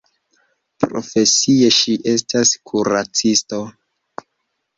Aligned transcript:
Profesie 0.85 1.69
ŝi 1.81 1.97
estas 2.15 2.55
kuracisto. 2.71 3.61